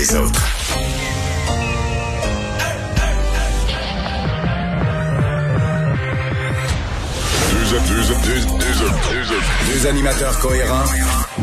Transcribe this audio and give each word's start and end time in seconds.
Les 0.00 0.16
autres. 0.16 0.42
Deux, 7.50 7.78
deux, 7.78 8.02
deux, 8.04 8.40
deux, 8.40 9.24
deux, 9.24 9.72
Deux 9.72 9.86
animateurs 9.86 10.38
cohérents, 10.40 10.84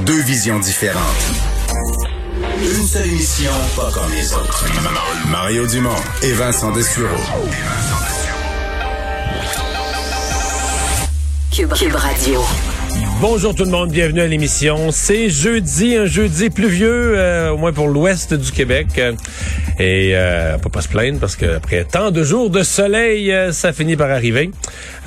deux 0.06 0.22
visions 0.24 0.60
différentes. 0.60 1.02
Une 2.60 2.86
seule 2.88 3.08
émission, 3.08 3.52
pas 3.76 3.90
comme 3.94 4.12
les 4.12 4.34
autres. 4.34 4.66
Mario 5.30 5.66
Dumont 5.68 5.96
et 6.22 6.34
Vincent 6.34 6.72
Dessureau. 6.72 7.08
Cube, 11.52 11.74
Cube 11.74 11.96
Radio. 11.96 12.44
Bonjour 13.22 13.54
tout 13.54 13.66
le 13.66 13.70
monde, 13.70 13.92
bienvenue 13.92 14.22
à 14.22 14.26
l'émission. 14.26 14.90
C'est 14.90 15.30
jeudi, 15.30 15.96
un 15.96 16.08
jeudi 16.08 16.50
pluvieux, 16.50 17.14
euh, 17.16 17.52
au 17.52 17.58
moins 17.58 17.72
pour 17.72 17.88
l'ouest 17.88 18.34
du 18.34 18.52
Québec. 18.52 18.88
Euh, 18.98 19.14
et 19.80 20.16
euh, 20.16 20.56
on 20.56 20.60
peut 20.60 20.70
pas 20.70 20.82
se 20.82 20.88
plaindre 20.88 21.20
parce 21.20 21.36
qu'après 21.36 21.84
tant 21.84 22.10
de 22.10 22.24
jours 22.24 22.50
de 22.50 22.64
soleil, 22.64 23.32
euh, 23.32 23.52
ça 23.52 23.74
finit 23.74 23.96
par 23.96 24.10
arriver. 24.10 24.50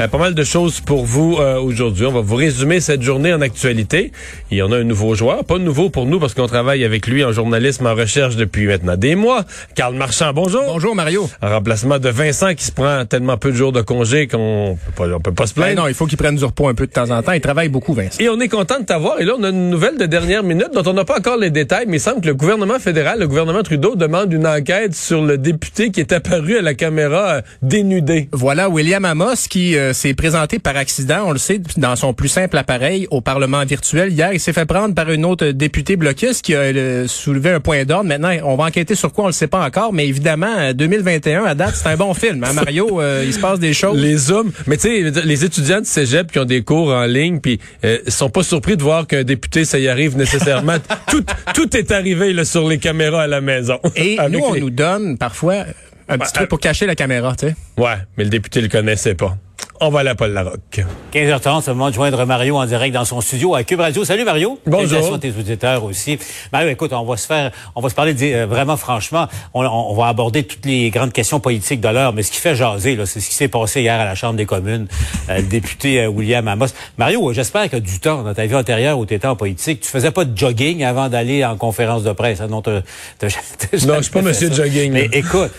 Euh, 0.00 0.06
pas 0.06 0.18
mal 0.18 0.34
de 0.34 0.44
choses 0.44 0.78
pour 0.80 1.04
vous 1.04 1.38
euh, 1.40 1.58
aujourd'hui. 1.58 2.06
On 2.06 2.12
va 2.12 2.20
vous 2.20 2.36
résumer 2.36 2.80
cette 2.80 3.02
journée 3.02 3.34
en 3.34 3.40
actualité. 3.40 4.12
Il 4.52 4.58
y 4.58 4.62
en 4.62 4.70
a 4.70 4.76
un 4.76 4.84
nouveau 4.84 5.16
joueur, 5.16 5.44
pas 5.44 5.58
nouveau 5.58 5.90
pour 5.90 6.06
nous 6.06 6.20
parce 6.20 6.34
qu'on 6.34 6.46
travaille 6.46 6.84
avec 6.84 7.08
lui 7.08 7.24
en 7.24 7.32
journalisme 7.32 7.86
en 7.86 7.96
recherche 7.96 8.36
depuis 8.36 8.66
maintenant 8.66 8.96
des 8.96 9.16
mois. 9.16 9.44
Carl 9.74 9.94
Marchand, 9.96 10.32
bonjour. 10.32 10.62
Bonjour 10.66 10.94
Mario. 10.94 11.28
En 11.42 11.48
remplacement 11.48 11.98
de 11.98 12.10
Vincent 12.10 12.54
qui 12.54 12.64
se 12.64 12.72
prend 12.72 13.04
tellement 13.06 13.36
peu 13.38 13.50
de 13.50 13.56
jours 13.56 13.72
de 13.72 13.82
congé 13.82 14.28
qu'on 14.28 14.78
peut 14.86 14.92
pas, 15.08 15.16
on 15.16 15.20
peut 15.20 15.34
pas 15.34 15.48
se 15.48 15.54
plaindre. 15.54 15.74
Ben 15.74 15.82
non, 15.82 15.88
il 15.88 15.94
faut 15.94 16.06
qu'il 16.06 16.18
prenne 16.18 16.36
du 16.36 16.44
repos 16.44 16.68
un 16.68 16.74
peu 16.74 16.86
de 16.86 16.92
temps 16.92 17.10
en 17.10 17.20
temps. 17.20 17.32
Il 17.32 17.40
travaille 17.40 17.68
beaucoup, 17.68 17.92
Vincent. 17.92 18.03
Et 18.20 18.28
on 18.28 18.40
est 18.40 18.48
content 18.48 18.80
de 18.80 18.84
t'avoir. 18.84 19.20
Et 19.20 19.24
là, 19.24 19.34
on 19.38 19.42
a 19.44 19.50
une 19.50 19.70
nouvelle 19.70 19.96
de 19.98 20.06
dernière 20.06 20.42
minute 20.42 20.70
dont 20.74 20.82
on 20.86 20.92
n'a 20.92 21.04
pas 21.04 21.18
encore 21.18 21.36
les 21.36 21.50
détails, 21.50 21.86
mais 21.88 21.96
il 21.96 22.00
semble 22.00 22.20
que 22.20 22.28
le 22.28 22.34
gouvernement 22.34 22.78
fédéral, 22.78 23.20
le 23.20 23.28
gouvernement 23.28 23.62
Trudeau, 23.62 23.96
demande 23.96 24.32
une 24.32 24.46
enquête 24.46 24.94
sur 24.94 25.22
le 25.22 25.38
député 25.38 25.90
qui 25.90 26.00
est 26.00 26.12
apparu 26.12 26.56
à 26.58 26.62
la 26.62 26.74
caméra 26.74 27.36
euh, 27.36 27.42
dénudé. 27.62 28.28
Voilà 28.32 28.68
William 28.68 29.04
Amos 29.04 29.48
qui 29.48 29.76
euh, 29.76 29.92
s'est 29.92 30.14
présenté 30.14 30.58
par 30.58 30.76
accident, 30.76 31.24
on 31.26 31.32
le 31.32 31.38
sait, 31.38 31.60
dans 31.76 31.96
son 31.96 32.12
plus 32.12 32.28
simple 32.28 32.56
appareil 32.56 33.06
au 33.10 33.20
Parlement 33.20 33.64
virtuel. 33.64 34.12
Hier, 34.12 34.32
il 34.32 34.40
s'est 34.40 34.52
fait 34.52 34.66
prendre 34.66 34.94
par 34.94 35.10
une 35.10 35.24
autre 35.24 35.46
députée 35.46 35.96
bloquiste 35.96 36.44
qui 36.44 36.54
a 36.54 36.60
euh, 36.60 37.06
soulevé 37.06 37.50
un 37.50 37.60
point 37.60 37.84
d'ordre. 37.84 38.04
Maintenant, 38.04 38.30
on 38.44 38.56
va 38.56 38.64
enquêter 38.64 38.94
sur 38.94 39.12
quoi, 39.12 39.24
on 39.24 39.26
le 39.28 39.32
sait 39.32 39.46
pas 39.46 39.64
encore, 39.64 39.92
mais 39.92 40.06
évidemment, 40.06 40.54
euh, 40.58 40.72
2021, 40.72 41.44
à 41.44 41.54
date, 41.54 41.74
c'est 41.74 41.88
un 41.88 41.96
bon 41.96 42.14
film. 42.14 42.44
Hein, 42.44 42.52
Mario, 42.52 43.00
il 43.24 43.32
se 43.32 43.38
passe 43.38 43.58
des 43.58 43.72
choses. 43.72 43.98
Les 44.00 44.16
zooms. 44.16 44.50
Mais 44.66 44.76
tu 44.76 44.88
sais, 44.88 45.22
les 45.24 45.44
étudiants 45.44 45.80
de 45.80 45.86
cégep 45.86 46.30
qui 46.30 46.38
ont 46.38 46.44
des 46.44 46.62
cours 46.62 46.90
en 46.90 47.06
ligne, 47.06 47.40
puis 47.40 47.60
euh, 47.94 48.10
sont 48.10 48.30
pas 48.30 48.42
surpris 48.42 48.76
de 48.76 48.82
voir 48.82 49.06
qu'un 49.06 49.22
député, 49.24 49.64
ça 49.64 49.78
y 49.78 49.88
arrive 49.88 50.16
nécessairement. 50.16 50.76
tout, 51.10 51.24
tout 51.54 51.76
est 51.76 51.90
arrivé 51.92 52.32
là, 52.32 52.44
sur 52.44 52.68
les 52.68 52.78
caméras 52.78 53.22
à 53.22 53.26
la 53.26 53.40
maison. 53.40 53.78
Et 53.96 54.16
nous, 54.30 54.40
on 54.40 54.52
les- 54.54 54.60
nous 54.60 54.70
donne 54.70 55.18
parfois 55.18 55.64
un 56.08 56.16
Bah, 56.18 56.24
petit 56.24 56.32
truc 56.34 56.44
euh, 56.46 56.48
pour 56.48 56.60
cacher 56.60 56.86
la 56.86 56.94
caméra, 56.94 57.34
tu 57.36 57.46
sais. 57.48 57.54
Ouais, 57.78 57.96
mais 58.16 58.24
le 58.24 58.30
député 58.30 58.60
le 58.60 58.68
connaissait 58.68 59.14
pas. 59.14 59.36
On 59.80 59.88
va 59.90 60.00
aller 60.00 60.10
à 60.10 60.14
Paul 60.14 60.30
Larocque. 60.32 60.80
15h30, 61.12 61.62
c'est 61.62 61.70
le 61.70 61.74
moment 61.74 61.90
de 61.90 61.94
joindre 61.94 62.24
Mario 62.26 62.56
en 62.56 62.64
direct 62.64 62.94
dans 62.94 63.04
son 63.04 63.20
studio 63.20 63.54
à 63.56 63.64
Cube 63.64 63.80
Radio. 63.80 64.04
Salut 64.04 64.24
Mario. 64.24 64.58
Bonjour. 64.66 65.14
À 65.14 65.18
tes 65.18 65.30
auditeurs 65.30 65.82
aussi. 65.84 66.16
Mario, 66.52 66.68
écoute, 66.68 66.92
on 66.92 67.04
va 67.04 67.16
se 67.16 67.26
faire, 67.26 67.50
on 67.74 67.80
va 67.80 67.88
se 67.88 67.94
parler 67.94 68.14
euh, 68.22 68.46
vraiment 68.46 68.76
franchement. 68.76 69.26
On, 69.52 69.94
va 69.94 70.06
aborder 70.06 70.44
toutes 70.44 70.64
les 70.64 70.90
grandes 70.90 71.12
questions 71.12 71.40
politiques 71.40 71.80
de 71.80 71.88
l'heure, 71.88 72.12
mais 72.12 72.22
ce 72.22 72.30
qui 72.30 72.38
fait 72.38 72.54
jaser, 72.54 72.94
là, 72.94 73.04
c'est 73.04 73.18
ce 73.20 73.28
qui 73.28 73.34
s'est 73.34 73.48
passé 73.48 73.80
hier 73.82 73.98
à 74.00 74.04
la 74.04 74.14
Chambre 74.14 74.36
des 74.36 74.46
communes. 74.46 74.86
Euh, 75.28 75.38
le 75.38 75.42
député 75.42 76.02
euh, 76.02 76.06
William 76.08 76.46
Amos. 76.46 76.66
Mario, 76.96 77.32
j'espère 77.32 77.68
que 77.68 77.76
du 77.76 77.98
temps 77.98 78.22
dans 78.22 78.32
ta 78.32 78.46
vie 78.46 78.54
antérieure 78.54 78.96
où 78.98 79.06
tu 79.06 79.14
étais 79.14 79.26
en 79.26 79.36
politique, 79.36 79.80
tu 79.80 79.88
faisais 79.90 80.12
pas 80.12 80.24
de 80.24 80.38
jogging 80.38 80.84
avant 80.84 81.08
d'aller 81.08 81.44
en 81.44 81.56
conférence 81.56 82.04
de 82.04 82.12
presse. 82.12 82.40
hein? 82.40 82.46
Non, 82.48 82.62
t'as- 82.62 82.82
t'as- 83.18 83.26
t'as 83.58 83.86
Non, 83.86 83.96
je 83.96 84.02
suis 84.02 84.12
pas 84.12 84.22
monsieur 84.22 84.48
ça. 84.50 84.54
jogging, 84.54 84.92
Mais 84.92 85.08
écoute, 85.12 85.50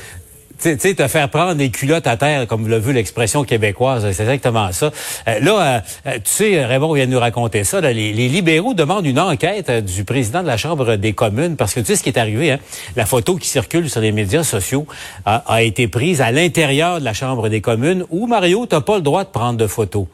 tu 0.61 0.77
sais, 0.79 0.95
te 0.95 1.07
faire 1.07 1.29
prendre 1.29 1.55
des 1.55 1.69
culottes 1.69 2.07
à 2.07 2.17
terre, 2.17 2.47
comme 2.47 2.67
l'a 2.67 2.79
vu 2.79 2.93
l'expression 2.93 3.43
québécoise, 3.43 4.09
c'est 4.11 4.23
exactement 4.23 4.71
ça. 4.71 4.91
Euh, 5.27 5.39
là, 5.39 5.61
euh, 5.61 5.79
euh, 6.07 6.13
tu 6.15 6.21
sais, 6.25 6.65
Raymond 6.65 6.93
vient 6.93 7.05
de 7.05 7.11
nous 7.11 7.19
raconter 7.19 7.63
ça. 7.63 7.81
les, 7.81 8.11
libéraux 8.11 8.73
demandent 8.73 9.05
une 9.05 9.19
enquête 9.19 9.69
euh, 9.69 9.81
du 9.81 10.03
président 10.03 10.41
de 10.41 10.47
la 10.47 10.57
Chambre 10.57 10.95
des 10.95 11.13
communes 11.13 11.55
parce 11.55 11.73
que 11.73 11.79
tu 11.79 11.87
sais 11.87 11.95
ce 11.95 12.03
qui 12.03 12.09
est 12.09 12.19
arrivé. 12.19 12.51
Hein? 12.51 12.59
La 12.95 13.05
photo 13.05 13.35
qui 13.35 13.47
circule 13.47 13.89
sur 13.89 14.01
les 14.01 14.11
médias 14.11 14.43
sociaux 14.43 14.85
a, 15.25 15.43
a 15.47 15.61
été 15.61 15.87
prise 15.87 16.21
à 16.21 16.31
l'intérieur 16.31 16.99
de 16.99 17.05
la 17.05 17.13
Chambre 17.13 17.49
des 17.49 17.61
communes 17.61 18.05
où 18.09 18.27
Mario, 18.27 18.65
t'as 18.65 18.81
pas 18.81 18.95
le 18.95 19.01
droit 19.01 19.23
de 19.23 19.29
prendre 19.29 19.57
de 19.57 19.67
photos. 19.67 20.05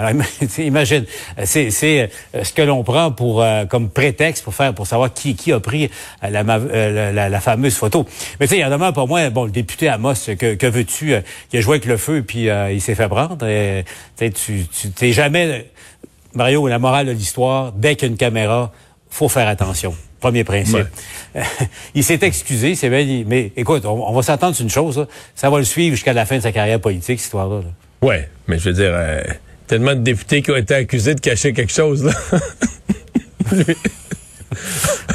Alors 0.00 0.22
imagine, 0.58 1.04
c'est 1.44 1.70
c'est, 1.70 2.10
euh, 2.34 2.42
ce 2.42 2.52
que 2.52 2.62
l'on 2.62 2.82
prend 2.82 3.12
pour 3.12 3.42
euh, 3.42 3.66
comme 3.66 3.90
prétexte 3.90 4.42
pour 4.44 4.54
faire 4.54 4.72
pour 4.74 4.86
savoir 4.86 5.12
qui 5.12 5.34
qui 5.36 5.52
a 5.52 5.60
pris 5.60 5.90
euh, 6.24 6.30
la, 6.30 6.42
la, 6.42 7.12
la- 7.12 7.28
la 7.28 7.40
fameuse 7.40 7.76
photo. 7.76 8.06
Mais 8.40 8.46
tu 8.46 8.50
sais, 8.54 8.58
il 8.58 8.62
y 8.62 8.64
en 8.64 8.72
a 8.72 8.78
même 8.78 8.92
pas 8.94 9.04
moins. 9.06 9.28
Bon, 9.30 9.44
le 9.44 9.50
député 9.50 9.88
Amos, 9.88 10.14
que, 10.38 10.54
que 10.54 10.66
veux-tu 10.66 11.12
euh, 11.14 11.20
Il 11.52 11.58
a 11.58 11.60
joué 11.62 11.74
avec 11.74 11.84
le 11.84 11.96
feu 11.96 12.22
puis 12.26 12.48
euh, 12.48 12.72
il 12.72 12.80
s'est 12.80 12.94
fait 12.94 13.08
prendre. 13.08 13.46
Et, 13.46 13.84
tu 14.18 14.26
sais, 14.26 14.30
tu 14.30 14.90
t'es 14.90 15.12
jamais 15.12 15.66
Mario. 16.34 16.66
La 16.68 16.78
morale 16.78 17.06
de 17.06 17.12
l'histoire, 17.12 17.72
dès 17.72 17.94
qu'il 17.96 18.08
y 18.08 18.10
a 18.10 18.12
une 18.12 18.16
caméra, 18.18 18.72
faut 19.10 19.28
faire 19.28 19.48
attention. 19.48 19.94
Premier 20.20 20.44
principe. 20.44 20.86
il 21.94 22.04
s'est 22.04 22.18
excusé, 22.22 22.74
c'est 22.74 22.90
bien. 22.90 23.24
Mais 23.26 23.52
écoute, 23.56 23.84
on, 23.86 24.08
on 24.08 24.12
va 24.12 24.22
s'attendre 24.22 24.54
sur 24.54 24.62
une 24.64 24.70
chose. 24.70 24.98
là. 24.98 25.06
Ça 25.34 25.50
va 25.50 25.58
le 25.58 25.64
suivre 25.64 25.94
jusqu'à 25.96 26.12
la 26.12 26.26
fin 26.26 26.36
de 26.36 26.42
sa 26.42 26.52
carrière 26.52 26.80
politique, 26.80 27.18
cette 27.18 27.26
histoire-là. 27.26 27.60
là. 27.60 28.06
Ouais, 28.08 28.28
mais 28.46 28.58
je 28.58 28.68
veux 28.68 28.74
dire, 28.74 28.90
euh, 28.92 29.22
tellement 29.70 29.94
de 29.94 30.00
députés 30.00 30.42
qui 30.42 30.50
ont 30.50 30.56
été 30.56 30.74
accusés 30.74 31.14
de 31.14 31.20
cacher 31.20 31.52
quelque 31.52 31.72
chose, 31.72 32.04
là. 32.04 32.12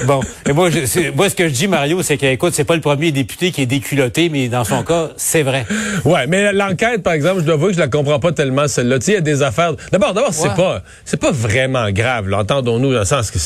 Bon, 0.06 0.22
et 0.48 0.54
moi, 0.54 0.70
je, 0.70 1.12
moi, 1.12 1.30
ce 1.30 1.36
que 1.36 1.50
je 1.50 1.54
dis, 1.54 1.68
Mario, 1.68 2.02
c'est 2.04 2.16
que, 2.18 2.26
écoute, 2.26 2.54
c'est 2.54 2.64
pas 2.64 2.76
le 2.76 2.82
premier 2.82 3.12
député 3.12 3.52
qui 3.52 3.62
est 3.62 3.66
déculotté, 3.66 4.30
mais 4.30 4.48
dans 4.48 4.64
son 4.64 4.84
cas, 4.84 5.10
c'est 5.18 5.44
vrai. 5.44 5.66
Ouais, 6.06 6.26
mais 6.28 6.54
l'enquête, 6.54 7.04
par 7.04 7.12
exemple, 7.14 7.42
je 7.42 7.46
dois 7.46 7.56
avouer 7.56 7.70
que 7.70 7.76
je 7.76 7.80
la 7.80 7.90
comprends 7.90 8.20
pas 8.20 8.32
tellement, 8.32 8.70
celle-là. 8.70 9.00
Tu 9.00 9.06
sais, 9.06 9.12
il 9.12 9.16
y 9.16 9.18
a 9.18 9.22
des 9.22 9.42
affaires. 9.42 9.74
D'abord, 9.92 10.14
d'abord, 10.14 10.34
c'est 10.34 10.56
pas, 10.56 10.84
c'est 11.04 11.20
pas 11.20 11.32
vraiment 11.32 11.92
grave, 11.92 12.30
là, 12.30 12.40
entendons-nous, 12.40 12.94
dans 12.94 13.00
le 13.00 13.06
sens 13.06 13.30
que 13.30 13.40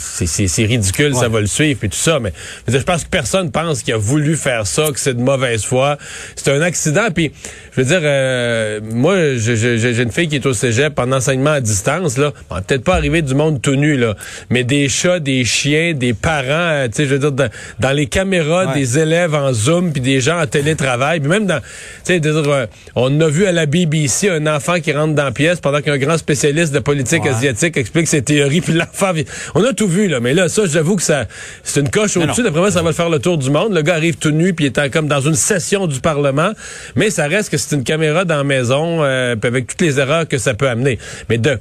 c'est- 0.00 0.64
ridicule, 0.64 1.14
ça 1.14 1.28
va 1.28 1.40
le 1.40 1.46
suivre 1.46 1.80
et 1.82 1.88
tout 1.88 1.96
ça, 1.96 2.18
mais 2.20 2.32
je, 2.66 2.72
dire, 2.72 2.80
je 2.80 2.84
pense 2.86 3.04
que 3.04 3.08
personne 3.10 3.50
pense 3.50 3.82
qu'il 3.82 3.94
a 3.94 3.98
voulu 3.98 4.36
faire 4.36 4.66
ça, 4.66 4.88
que 4.92 4.98
c'est 5.00 5.14
de 5.14 5.20
mauvaise 5.22 5.64
foi. 5.64 5.98
C'est 6.36 6.50
un 6.52 6.60
accident, 6.62 7.08
puis 7.14 7.32
je 7.76 7.80
veux 7.80 7.86
dire, 7.86 8.00
euh, 8.02 8.80
moi, 8.82 9.16
j'ai 9.36 10.02
une 10.02 10.12
fille 10.12 10.28
qui 10.28 10.36
est 10.36 10.46
au 10.46 10.52
cégep 10.52 10.98
en 10.98 11.12
enseignement 11.12 11.50
à 11.50 11.60
distance, 11.60 12.18
là. 12.18 12.32
Bon, 12.48 12.56
peut-être 12.62 12.84
pas 12.84 12.94
arriver 12.94 13.22
du 13.22 13.34
monde 13.34 13.60
tout 13.62 13.76
nu, 13.76 13.96
là, 13.96 14.14
mais 14.50 14.64
des 14.64 14.88
chats, 14.88 15.20
des 15.20 15.44
chiens, 15.44 15.94
des 15.94 16.14
parents, 16.14 16.44
euh, 16.50 16.86
tu 16.88 16.94
sais, 16.96 17.04
je 17.06 17.10
veux 17.10 17.18
dire, 17.18 17.32
dans, 17.32 17.48
dans 17.78 17.92
les 17.92 18.06
caméras, 18.06 18.66
Ouais. 18.66 18.74
des 18.74 18.98
élèves 18.98 19.34
en 19.34 19.52
Zoom, 19.52 19.92
puis 19.92 20.00
des 20.00 20.20
gens 20.20 20.40
en 20.40 20.46
télétravail, 20.46 21.20
puis 21.20 21.28
même 21.28 21.46
dans, 21.46 21.60
tu 21.60 21.64
sais, 22.04 22.20
euh, 22.24 22.66
on 22.96 23.20
a 23.20 23.28
vu 23.28 23.46
à 23.46 23.52
la 23.52 23.66
BBC 23.66 24.28
un 24.30 24.46
enfant 24.46 24.80
qui 24.80 24.92
rentre 24.92 25.14
dans 25.14 25.24
la 25.24 25.32
pièce 25.32 25.60
pendant 25.60 25.80
qu'un 25.80 25.98
grand 25.98 26.18
spécialiste 26.18 26.72
de 26.72 26.78
politique 26.78 27.24
Ouais. 27.24 27.30
asiatique 27.30 27.76
explique 27.76 28.06
ses 28.08 28.22
théories, 28.22 28.60
puis 28.60 28.72
l'enfant, 28.74 29.12
on 29.54 29.64
a 29.64 29.72
tout 29.72 29.88
vu, 29.90 30.08
là, 30.08 30.20
mais 30.20 30.32
là, 30.32 30.48
ça, 30.48 30.62
j'avoue 30.66 30.96
que 30.96 31.02
ça, 31.02 31.26
c'est 31.62 31.80
une 31.80 31.90
coche 31.90 32.16
au-dessus, 32.16 32.42
d'après 32.42 32.60
moi, 32.60 32.70
ça 32.70 32.80
va 32.82 32.88
le 32.90 32.94
faire 32.94 33.10
le 33.10 33.18
tour 33.18 33.36
du 33.36 33.50
monde, 33.50 33.74
le 33.74 33.82
gars 33.82 33.94
arrive 33.96 34.16
tout 34.16 34.30
nu, 34.30 34.54
puis 34.54 34.66
il 34.66 34.68
est 34.68 34.90
comme 34.90 35.08
dans 35.08 35.20
une 35.20 35.34
session 35.34 35.86
du 35.86 36.00
Parlement, 36.00 36.52
mais 36.96 37.10
ça 37.10 37.26
reste 37.26 37.50
que 37.50 37.58
c'est 37.58 37.76
une 37.76 37.84
caméra 37.84 38.24
dans 38.24 38.36
la 38.38 38.44
maison, 38.44 39.02
euh, 39.04 39.36
puis 39.36 39.48
avec 39.48 39.66
toutes 39.66 39.82
les 39.82 39.98
erreurs 40.00 40.26
que 40.26 40.38
ça 40.38 40.54
peut 40.54 40.68
amener. 40.68 40.98
Mais 41.28 41.36
de, 41.38 41.58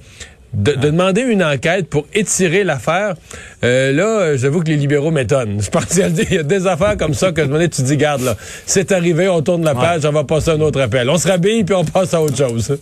de, 0.53 0.71
de 0.71 0.87
demander 0.87 1.21
une 1.21 1.43
enquête 1.43 1.87
pour 1.89 2.07
étirer 2.13 2.63
l'affaire, 2.63 3.13
euh, 3.63 3.91
là, 3.91 4.35
j'avoue 4.35 4.61
que 4.61 4.69
les 4.69 4.77
libéraux 4.77 5.11
m'étonnent. 5.11 5.61
Je 5.63 5.69
pense 5.69 5.85
qu'il 5.85 5.99
y 5.99 6.03
a 6.03 6.09
des- 6.09 6.27
il 6.29 6.33
y 6.35 6.39
a 6.39 6.43
des 6.43 6.65
affaires 6.65 6.97
comme 6.97 7.13
ça 7.13 7.31
que 7.31 7.43
je 7.43 7.47
me 7.47 7.59
dis, 7.59 7.69
tu 7.69 7.81
te 7.83 7.87
dis, 7.87 7.97
garde, 7.97 8.21
là, 8.21 8.35
c'est 8.65 8.91
arrivé, 8.91 9.27
on 9.29 9.41
tourne 9.41 9.63
la 9.63 9.75
page, 9.75 10.05
on 10.05 10.11
va 10.11 10.23
passer 10.23 10.49
à 10.51 10.53
un 10.53 10.61
autre 10.61 10.81
appel. 10.81 11.09
On 11.09 11.17
se 11.17 11.27
rhabille, 11.27 11.63
puis 11.63 11.75
on 11.75 11.85
passe 11.85 12.13
à 12.15 12.21
autre 12.21 12.35
chose. 12.37 12.77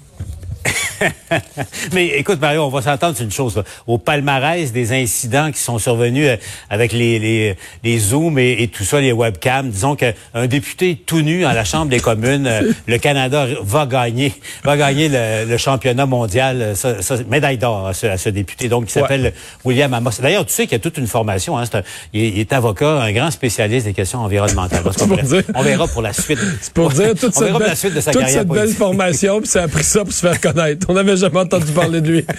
Mais 1.94 2.08
écoute, 2.18 2.40
Mario, 2.42 2.64
on 2.64 2.70
va 2.70 2.82
s'entendre 2.82 3.16
sur 3.16 3.26
une 3.26 3.32
chose. 3.32 3.56
là. 3.56 3.64
Au 3.86 3.98
palmarès 3.98 4.72
des 4.72 4.92
incidents 4.94 5.52
qui 5.52 5.60
sont 5.60 5.80
survenus 5.80 6.28
euh, 6.28 6.36
avec 6.70 6.92
les, 6.94 7.20
les, 7.20 7.56
les 7.84 8.00
Zooms 8.00 8.38
et, 8.40 8.64
et 8.64 8.68
tout 8.68 8.84
ça, 8.84 9.00
les 9.00 9.12
webcams, 9.12 9.70
disons 9.70 9.96
qu'un 9.96 10.14
député 10.48 11.02
tout 11.06 11.22
nu 11.22 11.46
à 11.46 11.54
la 11.54 11.64
Chambre 11.66 11.88
des 11.90 12.00
communes, 12.00 12.48
euh, 12.48 12.72
le 12.88 12.98
Canada 12.98 13.48
va 13.62 13.86
gagner 13.86 14.34
va 14.64 14.78
gagner 14.78 15.10
le, 15.10 15.46
le 15.50 15.58
championnat 15.58 16.06
mondial, 16.06 16.62
euh, 16.62 16.76
ça, 16.76 17.02
ça, 17.02 17.16
médaille 17.30 17.58
d'or 17.58 17.88
à 17.88 17.94
ce, 17.94 18.08
à 18.08 18.18
ce 18.18 18.30
député, 18.30 18.70
donc 18.70 18.86
qui 18.86 18.94
s'appelle 18.94 19.34
William 19.66 19.94
Amos. 19.94 20.12
D'ailleurs, 20.22 20.46
tu 20.46 20.54
sais 20.54 20.64
qu'il 20.64 20.74
y 20.74 20.76
a 20.76 20.80
toute 20.80 20.98
une 20.98 21.08
formation. 21.08 21.58
Hein, 21.58 21.64
un- 21.74 21.82
il, 22.14 22.24
est, 22.24 22.28
il 22.30 22.40
est 22.40 22.54
avocat, 22.54 23.02
un 23.02 23.12
grand 23.12 23.32
spécialiste 23.32 23.86
des 23.86 23.94
questions 23.94 24.20
environnementales. 24.20 24.84
Dire- 25.24 25.44
on 25.56 25.62
verra 25.62 25.88
pour 25.88 26.02
la 26.02 26.14
suite. 26.14 26.40
C'est 26.62 26.74
pour 26.74 26.90
dire 26.92 27.10
toute 27.20 27.34
cette, 27.34 27.44
verra 27.44 27.50
pour 27.52 27.60
belle, 27.60 27.70
la 27.70 27.76
suite 27.76 27.94
de 27.94 28.02
sa 28.02 28.12
toute 28.12 28.22
carrière 28.22 28.40
cette 28.42 28.48
belle 28.48 28.70
formation, 28.70 29.40
puis 29.40 29.48
ça 29.50 29.64
a 29.64 29.68
pris 29.68 29.84
ça 29.84 30.04
pour 30.04 30.14
se 30.14 30.20
faire 30.20 30.40
connaître. 30.42 30.57
On 30.88 30.94
n'avait 30.94 31.18
jamais 31.18 31.40
entendu 31.40 31.72
parler 31.72 32.02
de 32.02 32.12
lui. 32.12 32.26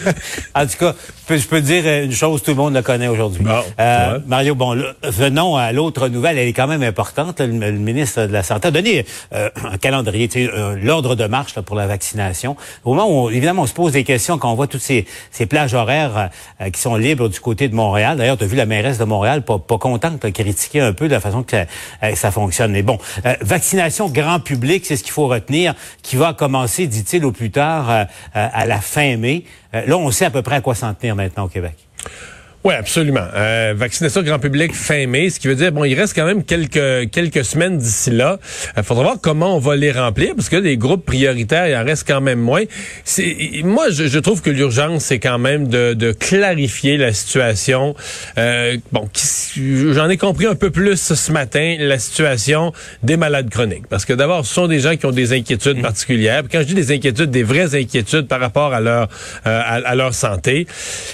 En 0.54 0.66
tout 0.66 0.76
cas, 0.78 0.94
je 1.28 1.46
peux, 1.46 1.60
dire 1.60 1.82
euh, 1.86 2.04
une 2.04 2.12
chose, 2.12 2.42
tout 2.42 2.50
le 2.50 2.56
monde 2.56 2.74
le 2.74 2.82
connaît 2.82 3.06
aujourd'hui. 3.08 3.44
Bon, 3.44 3.62
Euh, 3.78 4.14
ouais. 4.14 4.22
Mario, 4.26 4.54
bon, 4.54 4.76
venons 5.02 5.56
à 5.56 5.72
l'autre 5.72 6.08
nouvelle, 6.08 6.38
elle 6.38 6.48
est 6.48 6.52
quand 6.52 6.66
même 6.66 6.82
importante. 6.82 7.40
Le, 7.40 7.46
le 7.46 7.72
ministre 7.72 8.26
de 8.26 8.32
la 8.32 8.42
Santé 8.42 8.68
a 8.68 8.70
donné 8.70 9.04
euh, 9.34 9.50
un 9.70 9.76
calendrier, 9.76 10.28
euh, 10.36 10.76
l'ordre 10.82 11.14
de 11.14 11.26
marche 11.26 11.54
là, 11.54 11.62
pour 11.62 11.76
la 11.76 11.86
vaccination. 11.86 12.56
Au 12.84 12.94
moment 12.94 13.24
où, 13.24 13.30
évidemment, 13.30 13.62
on 13.62 13.66
se 13.66 13.74
pose 13.74 13.92
des 13.92 14.04
questions 14.04 14.38
quand 14.38 14.50
on 14.50 14.54
voit 14.54 14.66
toutes 14.66 14.80
ces, 14.80 15.06
ces 15.30 15.46
plages 15.46 15.74
horaires 15.74 16.30
qui 16.72 16.80
sont 16.80 16.96
libres 16.96 17.28
du 17.28 17.40
côté 17.40 17.68
de 17.68 17.74
Montréal. 17.74 18.16
D'ailleurs, 18.16 18.38
tu 18.38 18.44
as 18.44 18.46
vu 18.46 18.56
la 18.56 18.66
mairesse 18.66 18.98
de 18.98 19.04
Montréal, 19.04 19.42
pas, 19.42 19.58
pas 19.58 19.78
contente, 19.78 20.22
là, 20.24 20.30
critiquer 20.30 20.80
un 20.80 20.92
peu 20.92 21.08
de 21.08 21.12
la 21.12 21.20
façon 21.20 21.42
que 21.42 21.56
ça, 22.00 22.16
ça 22.16 22.30
fonctionne. 22.30 22.72
Mais 22.72 22.82
bon, 22.82 22.98
vaccination 23.40 24.08
grand 24.08 24.40
public, 24.40 24.84
c'est 24.86 24.96
ce 24.96 25.02
qu'il 25.02 25.12
faut 25.12 25.28
retenir, 25.28 25.74
qui 26.02 26.16
va 26.16 26.32
commencer, 26.32 26.86
dit-il, 26.86 27.24
au 27.24 27.32
plus 27.32 27.50
tard, 27.50 28.06
à 28.34 28.66
la 28.66 28.81
fin 28.81 29.16
mai. 29.16 29.44
Euh, 29.75 29.87
là, 29.87 29.96
on 29.96 30.10
sait 30.10 30.25
à 30.25 30.31
peu 30.31 30.43
près 30.43 30.56
à 30.56 30.60
quoi 30.60 30.75
s'en 30.75 30.94
tenir 30.94 31.14
maintenant 31.14 31.44
au 31.44 31.49
Québec. 31.49 31.76
Oui, 32.64 32.75
absolument. 32.75 33.25
Euh, 33.37 33.72
vaccination 33.76 34.20
grand 34.22 34.40
public 34.40 34.75
fin 34.75 35.06
mai, 35.06 35.31
ce 35.31 35.38
qui 35.38 35.46
veut 35.46 35.55
dire, 35.55 35.70
bon, 35.70 35.84
il 35.84 35.94
reste 35.94 36.14
quand 36.14 36.26
même 36.26 36.43
quelques 36.43 37.08
quelques 37.12 37.44
semaines 37.44 37.78
d'ici 37.78 38.10
là. 38.10 38.38
Il 38.76 38.82
faudra 38.82 39.05
voir 39.05 39.16
comment 39.22 39.56
on 39.56 39.60
va 39.60 39.76
les 39.76 39.93
remplir, 39.93 40.34
parce 40.34 40.49
que 40.49 40.56
des 40.56 40.76
groupes 40.76 41.06
prioritaires, 41.06 41.69
il 41.69 41.76
en 41.76 41.84
reste 41.84 42.05
quand 42.06 42.20
même 42.20 42.40
moins. 42.40 42.64
C'est, 43.05 43.60
moi, 43.62 43.90
je, 43.90 44.08
je 44.08 44.19
trouve 44.19 44.43
que 44.43 44.50
l'urgence, 44.50 45.05
c'est 45.05 45.20
quand 45.20 45.38
même 45.38 45.69
de, 45.69 45.94
de 45.94 46.10
clarifier 46.10 46.96
la 46.96 47.12
situation. 47.12 47.94
Euh, 48.38 48.76
bon, 48.90 49.08
qui- 49.12 49.93
j'en 49.93 50.08
ai 50.11 50.16
compris 50.16 50.46
un 50.46 50.56
peu 50.56 50.70
plus 50.70 50.96
ce 51.14 51.32
matin, 51.32 51.76
la 51.78 51.99
situation 52.00 52.72
des 53.04 53.16
malades 53.16 53.50
chroniques. 53.50 53.87
Parce 53.88 54.04
que 54.04 54.12
d'abord, 54.12 54.44
ce 54.44 54.52
sont 54.52 54.66
des 54.66 54.81
gens 54.81 54.96
qui 54.96 55.06
ont 55.06 55.12
des 55.12 55.32
inquiétudes 55.32 55.81
particulières. 55.81 56.43
Puis 56.43 56.50
quand 56.52 56.61
je 56.62 56.66
dis 56.66 56.75
des 56.75 56.90
inquiétudes, 56.93 57.31
des 57.31 57.44
vraies 57.44 57.76
inquiétudes 57.76 58.26
par 58.26 58.40
rapport 58.40 58.75
à 58.75 58.81
leur, 58.81 59.04
euh, 59.46 59.61
à, 59.64 59.75
à 59.76 59.94
leur 59.94 60.12
santé. 60.12 60.66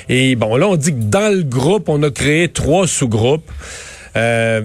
Et 0.09 0.37
bon, 0.37 0.57
là, 0.57 0.67
on 0.69 0.77
dit 0.77 0.93
que 0.93 1.01
dans 1.03 1.34
groupe, 1.43 1.89
on 1.89 2.03
a 2.03 2.11
créé 2.11 2.49
trois 2.49 2.87
sous-groupes. 2.87 3.51
Euh, 4.17 4.63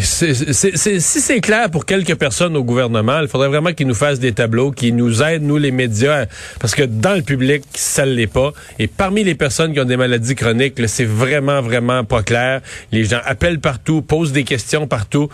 si 0.00 1.00
c'est 1.00 1.40
clair 1.40 1.70
pour 1.70 1.86
quelques 1.86 2.14
personnes 2.14 2.56
au 2.56 2.64
gouvernement, 2.64 3.20
il 3.20 3.28
faudrait 3.28 3.48
vraiment 3.48 3.72
qu'ils 3.72 3.86
nous 3.86 3.94
fassent 3.94 4.20
des 4.20 4.32
tableaux, 4.32 4.70
qu'ils 4.70 4.96
nous 4.96 5.22
aident, 5.22 5.42
nous 5.42 5.58
les 5.58 5.70
médias, 5.70 6.26
parce 6.58 6.74
que 6.74 6.82
dans 6.82 7.14
le 7.14 7.22
public, 7.22 7.62
ça 7.74 8.06
ne 8.06 8.12
l'est 8.12 8.26
pas. 8.26 8.52
Et 8.78 8.86
parmi 8.86 9.24
les 9.24 9.34
personnes 9.34 9.72
qui 9.72 9.80
ont 9.80 9.84
des 9.84 9.96
maladies 9.96 10.34
chroniques, 10.34 10.74
c'est 10.86 11.04
vraiment, 11.04 11.60
vraiment 11.60 12.04
pas 12.04 12.22
clair. 12.22 12.60
Les 12.92 13.04
gens 13.04 13.20
appellent 13.24 13.60
partout, 13.60 14.02
posent 14.02 14.32
des 14.32 14.44
questions 14.44 14.86
partout. 14.86 15.28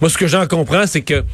Moi, 0.00 0.10
ce 0.10 0.18
que 0.18 0.26
j'en 0.26 0.46
comprends, 0.46 0.86
c'est 0.86 1.02
que 1.02 1.24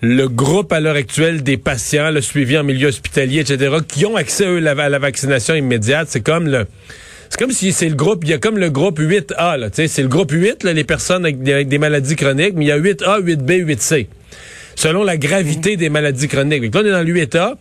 le 0.00 0.28
groupe 0.28 0.72
à 0.72 0.80
l'heure 0.80 0.96
actuelle 0.96 1.42
des 1.42 1.56
patients, 1.56 2.10
le 2.10 2.20
suivi 2.20 2.58
en 2.58 2.64
milieu 2.64 2.88
hospitalier, 2.88 3.40
etc., 3.40 3.76
qui 3.86 4.04
ont 4.04 4.16
accès 4.16 4.46
eux, 4.46 4.66
à 4.66 4.88
la 4.88 4.98
vaccination 4.98 5.54
immédiate, 5.54 6.08
c'est 6.10 6.22
comme 6.22 6.48
le 6.48 6.66
c'est 7.32 7.38
comme 7.38 7.50
si 7.50 7.72
c'est 7.72 7.88
le 7.88 7.94
groupe, 7.94 8.24
il 8.24 8.28
y 8.28 8.34
a 8.34 8.38
comme 8.38 8.58
le 8.58 8.68
groupe 8.68 9.00
8A, 9.00 9.58
là, 9.58 9.70
tu 9.70 9.76
sais, 9.76 9.88
c'est 9.88 10.02
le 10.02 10.08
groupe 10.08 10.32
8, 10.32 10.64
là, 10.64 10.74
les 10.74 10.84
personnes 10.84 11.24
avec 11.24 11.42
des, 11.42 11.54
avec 11.54 11.68
des 11.68 11.78
maladies 11.78 12.14
chroniques, 12.14 12.52
mais 12.54 12.66
il 12.66 12.68
y 12.68 12.72
a 12.72 12.78
8A, 12.78 13.22
8B, 13.22 13.64
8C, 13.64 14.06
selon 14.74 15.02
la 15.02 15.16
gravité 15.16 15.78
des 15.78 15.88
maladies 15.88 16.28
chroniques. 16.28 16.60
Donc 16.60 16.74
là, 16.74 16.80
on 16.82 16.86
est 16.88 16.90
dans 16.90 17.02
le 17.02 17.10
8A, 17.10 17.54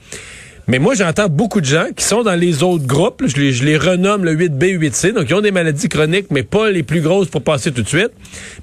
mais 0.67 0.77
moi, 0.77 0.93
j'entends 0.93 1.29
beaucoup 1.29 1.61
de 1.61 1.65
gens 1.65 1.85
qui 1.95 2.03
sont 2.03 2.21
dans 2.21 2.35
les 2.35 2.63
autres 2.63 2.85
groupes, 2.85 3.23
je, 3.25 3.37
les, 3.37 3.53
je 3.53 3.63
les 3.63 3.77
renomme 3.77 4.25
le 4.25 4.35
8B, 4.35 4.77
8C, 4.77 5.13
donc 5.13 5.27
ils 5.29 5.35
ont 5.35 5.41
des 5.41 5.51
maladies 5.51 5.87
chroniques, 5.87 6.27
mais 6.31 6.43
pas 6.43 6.69
les 6.69 6.83
plus 6.83 6.99
grosses 6.99 7.29
pour 7.29 7.41
passer 7.41 7.71
tout 7.71 7.83
de 7.83 7.87
suite. 7.87 8.11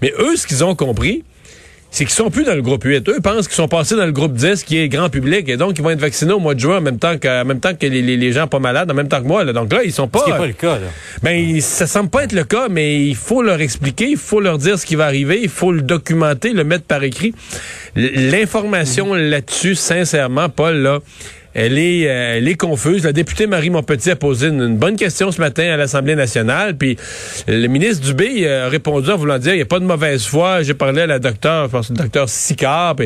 Mais 0.03 0.13
eux, 0.19 0.37
ce 0.37 0.47
qu'ils 0.47 0.63
ont 0.63 0.75
compris, 0.75 1.25
c'est 1.91 2.05
qu'ils 2.05 2.15
sont 2.15 2.31
plus 2.31 2.45
dans 2.45 2.55
le 2.55 2.61
groupe 2.63 2.85
8. 2.85 3.09
Eux 3.09 3.21
pensent 3.23 3.47
qu'ils 3.49 3.57
sont 3.57 3.67
passés 3.69 3.97
dans 3.97 4.05
le 4.05 4.13
groupe 4.13 4.35
10, 4.35 4.63
qui 4.65 4.77
est 4.79 4.89
grand 4.89 5.09
public, 5.09 5.49
et 5.49 5.57
donc 5.57 5.79
ils 5.79 5.83
vont 5.83 5.91
être 5.91 6.01
vaccinés 6.01 6.33
au 6.35 6.39
mois 6.39 6.55
de 6.55 6.61
juin 6.61 6.79
en 6.79 6.81
même 6.83 6.99
temps 6.99 7.17
que, 7.17 7.43
en 7.43 7.45
même 7.47 7.61
temps 7.61 7.75
que 7.75 7.87
les, 7.87 8.03
les- 8.03 8.17
les 8.19 8.33
gens 8.33 8.47
pas 8.47 8.59
malades, 8.59 8.91
en 8.91 8.95
même 8.95 9.09
temps 9.09 9.23
que 9.23 9.27
moi. 9.27 9.43
Là. 9.45 9.53
Donc 9.55 9.73
là, 9.73 9.81
ils 9.85 9.93
sont 9.93 10.07
pas... 10.07 10.19
Ce 10.21 10.25
qui 10.27 10.31
n'est 10.33 10.37
pas 10.39 10.47
le 10.47 10.53
cas, 10.53 10.75
là. 10.75 10.87
Ben, 11.23 11.61
ça 11.61 11.87
semble 11.87 12.11
pas 12.11 12.25
être 12.25 12.33
le 12.33 12.45
cas, 12.45 12.69
mais 12.71 13.03
il 13.05 13.17
faut 13.17 13.43
leur 13.43 13.61
expliquer, 13.61 14.07
il 14.11 14.17
faut 14.19 14.41
leur 14.41 14.59
dire 14.59 14.79
ce 14.79 14.85
qui 14.85 14.97
va 14.97 15.07
arriver, 15.07 15.41
il 15.43 15.49
faut 15.49 15.73
le 15.73 15.81
documenter, 15.83 16.53
le 16.53 16.63
mettre 16.65 16.85
par 16.85 17.03
écrit. 17.05 17.33
L'information 17.97 19.15
là-dessus, 19.15 19.75
sincèrement, 19.75 20.49
Paul, 20.49 20.77
là, 20.77 20.99
elle 21.55 21.79
est, 21.79 22.09
euh, 22.09 22.37
elle 22.37 22.49
est 22.49 22.55
confuse. 22.55 23.05
La 23.05 23.13
députée 23.13 23.47
Marie 23.47 23.71
Montpetit 23.71 24.11
a 24.11 24.17
posé 24.17 24.49
une, 24.49 24.77
bonne 24.77 24.97
question 24.97 25.33
ce 25.33 25.41
matin 25.41 25.65
à 25.65 25.77
l'Assemblée 25.77 26.15
nationale, 26.15 26.77
puis 26.77 26.97
le 27.47 27.67
ministre 27.67 28.05
Dubé 28.07 28.47
euh, 28.47 28.67
a 28.67 28.69
répondu 28.69 29.11
en 29.11 29.17
voulant 29.17 29.39
dire 29.39 29.53
il 29.55 29.57
n'y 29.57 29.63
a 29.63 29.67
pas 29.67 29.81
de 29.81 29.85
mauvaise 29.85 30.25
foi. 30.25 30.63
J'ai 30.63 30.75
parlé 30.75 31.03
à 31.03 31.07
la 31.07 31.19
docteur, 31.19 31.67
je 31.67 31.71
pense, 31.71 31.91
le 31.91 31.97
docteur 31.97 32.29
Sicard, 32.29 32.97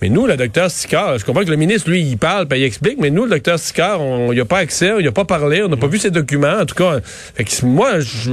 mais 0.00 0.08
nous, 0.08 0.26
le 0.26 0.36
docteur 0.36 0.70
Sicard, 0.70 1.18
je 1.18 1.24
comprends 1.24 1.44
que 1.44 1.50
le 1.50 1.56
ministre, 1.56 1.88
lui, 1.88 2.02
il 2.02 2.18
parle, 2.18 2.46
puis 2.46 2.58
il 2.60 2.64
explique, 2.64 2.98
mais 3.00 3.10
nous, 3.10 3.24
le 3.24 3.30
docteur 3.30 3.58
Sicard, 3.58 4.00
on 4.00 4.32
n'y 4.32 4.40
a 4.40 4.44
pas 4.44 4.58
accès, 4.58 4.92
on 4.92 5.00
n'y 5.00 5.06
a 5.06 5.12
pas 5.12 5.24
parlé, 5.24 5.62
on 5.62 5.68
n'a 5.68 5.76
pas 5.76 5.86
vu 5.86 5.98
ses 5.98 6.10
documents, 6.10 6.58
en 6.60 6.66
tout 6.66 6.74
cas. 6.74 7.00
Fait 7.34 7.44
que 7.44 7.64
moi, 7.64 8.00
je- 8.00 8.30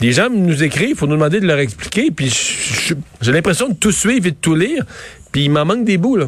les 0.00 0.12
gens 0.12 0.28
nous 0.30 0.62
écrivent, 0.62 0.90
il 0.90 0.96
faut 0.96 1.06
nous 1.06 1.14
demander 1.16 1.40
de 1.40 1.46
leur 1.46 1.58
expliquer, 1.58 2.10
puis 2.10 2.30
j'ai 3.20 3.32
l'impression 3.32 3.68
de 3.68 3.74
tout 3.74 3.92
suivre 3.92 4.26
et 4.26 4.30
de 4.32 4.36
tout 4.40 4.54
lire, 4.54 4.84
puis 5.32 5.44
il 5.44 5.50
m'en 5.50 5.64
manque 5.64 5.84
des 5.84 5.98
bouts, 5.98 6.16
là. 6.16 6.26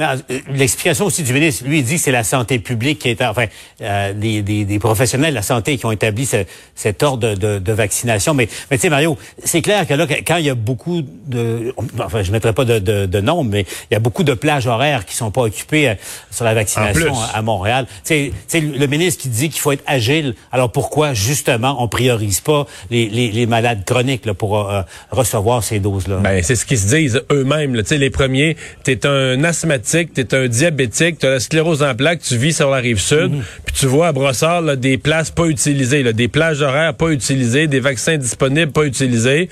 Euh, 0.00 0.16
L'explication 0.50 1.06
aussi 1.06 1.22
du 1.22 1.32
ministre, 1.32 1.64
lui, 1.66 1.78
il 1.80 1.84
dit 1.84 1.96
que 1.96 2.00
c'est 2.00 2.12
la 2.12 2.24
santé 2.24 2.58
publique 2.58 2.98
qui 3.00 3.08
est, 3.10 3.22
enfin, 3.22 3.46
euh, 3.82 4.12
des, 4.12 4.42
des, 4.42 4.64
des 4.64 4.78
professionnels 4.78 5.30
de 5.30 5.34
la 5.36 5.42
santé 5.42 5.76
qui 5.76 5.86
ont 5.86 5.92
établi 5.92 6.26
ce- 6.26 6.44
cet 6.74 7.02
ordre 7.02 7.34
de, 7.34 7.58
de 7.58 7.72
vaccination. 7.72 8.34
Mais, 8.34 8.48
mais 8.70 8.76
tu 8.78 8.82
sais, 8.82 8.90
Mario, 8.90 9.16
c'est 9.44 9.62
clair 9.62 9.86
que 9.86 9.94
là, 9.94 10.06
quand 10.26 10.36
il 10.36 10.46
y 10.46 10.50
a 10.50 10.54
beaucoup 10.54 11.02
de, 11.26 11.74
enfin, 11.98 12.22
je 12.22 12.32
mettrai 12.32 12.52
pas 12.52 12.64
de, 12.64 12.78
de, 12.78 13.06
de 13.06 13.20
nom, 13.20 13.44
mais 13.44 13.66
il 13.90 13.94
y 13.94 13.96
a 13.96 14.00
beaucoup 14.00 14.22
de 14.24 14.34
plages 14.34 14.66
horaires 14.66 15.04
qui 15.04 15.14
sont 15.16 15.30
pas 15.30 15.42
occupées 15.42 15.88
euh, 15.90 15.94
sur 16.30 16.44
la 16.44 16.54
vaccination 16.54 17.14
à, 17.34 17.42
Montréal. 17.42 17.86
Tu 18.04 18.32
sais, 18.46 18.60
le 18.60 18.86
ministre 18.86 19.22
qui 19.22 19.28
dit 19.28 19.48
qu'il 19.48 19.60
faut 19.60 19.72
être 19.72 19.84
agile. 19.86 20.34
Alors 20.52 20.70
pourquoi, 20.72 21.14
justement, 21.14 21.76
on 21.82 21.88
priorise 21.88 22.40
pas 22.40 22.66
les, 22.90 23.08
les, 23.08 23.30
les 23.30 23.46
malades 23.46 23.84
chroniques 23.84 24.26
là, 24.26 24.34
pour 24.34 24.68
euh, 24.70 24.82
recevoir 25.10 25.62
ces 25.64 25.80
doses-là? 25.80 26.16
Ben, 26.18 26.42
c'est 26.42 26.56
ce 26.56 26.64
qu'ils 26.64 26.78
se 26.78 26.86
disent 26.94 27.22
eux-mêmes. 27.32 27.74
là. 27.74 27.82
Tu 27.82 27.88
sais, 27.90 27.98
les 27.98 28.10
premiers, 28.10 28.56
t'es 28.84 29.06
un 29.06 29.42
asthmatique, 29.58 30.12
t'es 30.14 30.34
un 30.34 30.46
diabétique, 30.46 31.18
t'as 31.18 31.30
la 31.30 31.40
sclérose 31.40 31.82
en 31.82 31.94
plaques, 31.94 32.20
tu 32.22 32.36
vis 32.36 32.52
sur 32.52 32.70
la 32.70 32.78
rive 32.78 33.00
sud, 33.00 33.32
puis 33.64 33.67
tu 33.78 33.86
vois 33.86 34.08
à 34.08 34.12
Brossard 34.12 34.62
là, 34.62 34.74
des 34.74 34.98
places 34.98 35.30
pas 35.30 35.46
utilisées, 35.46 36.02
là, 36.02 36.12
des 36.12 36.26
plages 36.26 36.62
horaires 36.62 36.94
pas 36.94 37.10
utilisées, 37.10 37.68
des 37.68 37.78
vaccins 37.78 38.16
disponibles 38.16 38.72
pas 38.72 38.84
utilisés. 38.84 39.48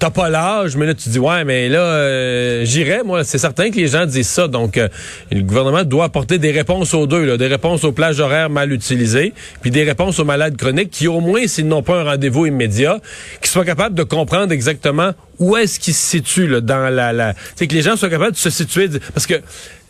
T'as 0.00 0.10
pas 0.10 0.28
l'âge, 0.28 0.76
mais 0.76 0.86
là 0.86 0.94
tu 0.94 1.08
dis 1.08 1.20
ouais, 1.20 1.44
mais 1.44 1.68
là 1.68 1.78
euh, 1.78 2.64
j'irai 2.64 3.02
moi. 3.04 3.22
C'est 3.22 3.38
certain 3.38 3.70
que 3.70 3.76
les 3.76 3.86
gens 3.86 4.06
disent 4.06 4.28
ça, 4.28 4.48
donc 4.48 4.76
euh, 4.76 4.88
le 5.30 5.42
gouvernement 5.42 5.84
doit 5.84 6.06
apporter 6.06 6.38
des 6.38 6.50
réponses 6.50 6.94
aux 6.94 7.06
deux, 7.06 7.24
là, 7.24 7.36
des 7.36 7.46
réponses 7.46 7.84
aux 7.84 7.92
plages 7.92 8.18
horaires 8.18 8.50
mal 8.50 8.72
utilisées, 8.72 9.34
puis 9.60 9.70
des 9.70 9.84
réponses 9.84 10.18
aux 10.18 10.24
malades 10.24 10.56
chroniques 10.56 10.90
qui 10.90 11.06
au 11.06 11.20
moins 11.20 11.46
s'ils 11.46 11.68
n'ont 11.68 11.84
pas 11.84 12.00
un 12.00 12.04
rendez-vous 12.04 12.46
immédiat, 12.46 12.98
qui 13.40 13.48
soient 13.48 13.64
capables 13.64 13.94
de 13.94 14.02
comprendre 14.02 14.52
exactement 14.52 15.12
où 15.38 15.56
est-ce 15.56 15.78
qu'ils 15.78 15.94
se 15.94 16.08
situent 16.08 16.48
là, 16.48 16.60
dans 16.60 16.92
la, 16.92 17.12
la... 17.12 17.34
c'est 17.54 17.68
que 17.68 17.74
les 17.74 17.82
gens 17.82 17.94
soient 17.94 18.10
capables 18.10 18.32
de 18.32 18.36
se 18.36 18.50
situer 18.50 18.88
parce 19.14 19.28
que 19.28 19.34